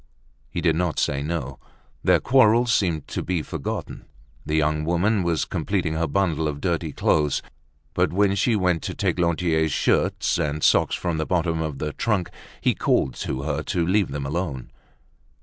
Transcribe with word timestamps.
He 0.49 0.61
did 0.61 0.75
not 0.75 0.97
say 0.97 1.21
no. 1.21 1.59
Their 2.03 2.19
quarrel 2.19 2.65
seemed 2.65 3.07
to 3.09 3.21
be 3.21 3.43
forgotten. 3.43 4.05
The 4.43 4.55
young 4.55 4.83
woman 4.83 5.21
was 5.21 5.45
completing 5.45 5.93
her 5.93 6.07
bundle 6.07 6.47
of 6.47 6.59
dirty 6.59 6.91
clothes. 6.91 7.43
But 7.93 8.11
when 8.11 8.33
she 8.33 8.55
went 8.55 8.81
to 8.85 8.95
take 8.95 9.19
Lantier's 9.19 9.71
shirts 9.71 10.39
and 10.39 10.63
socks 10.63 10.95
from 10.95 11.17
the 11.17 11.27
bottom 11.27 11.61
of 11.61 11.77
the 11.77 11.93
trunk, 11.93 12.31
he 12.61 12.73
called 12.73 13.13
to 13.17 13.43
her 13.43 13.61
to 13.61 13.85
leave 13.85 14.09
them 14.09 14.25
alone. 14.25 14.71